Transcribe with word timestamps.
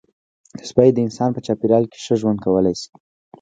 سپي 0.69 0.89
د 0.93 0.97
انسان 1.07 1.29
په 1.33 1.39
چاپېریال 1.45 1.83
کې 1.91 1.97
ښه 2.05 2.15
ژوند 2.21 2.39
کولی 2.45 2.73
شي. 2.81 2.89